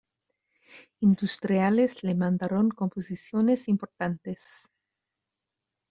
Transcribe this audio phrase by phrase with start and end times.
[1.01, 4.67] Industriales le mandaron composiciones importantes.